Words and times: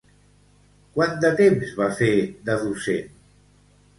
Quant 0.95 1.13
de 1.25 1.31
temps 1.41 1.75
va 1.81 1.91
fer 2.01 2.09
de 2.47 2.57
docent? 2.65 3.15